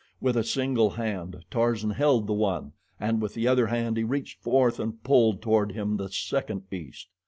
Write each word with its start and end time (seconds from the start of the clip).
With 0.19 0.35
a 0.35 0.43
single 0.43 0.89
hand 0.89 1.45
Tarzan 1.51 1.91
held 1.91 2.25
the 2.25 2.33
one, 2.33 2.73
and 2.99 3.21
with 3.21 3.35
the 3.35 3.47
other 3.47 3.67
hand 3.67 3.97
he 3.97 4.03
reached 4.03 4.41
forth 4.41 4.79
and 4.79 5.03
pulled 5.03 5.43
toward 5.43 5.73
him 5.73 5.97
the 5.97 6.09
second 6.09 6.71
beast. 6.71 7.09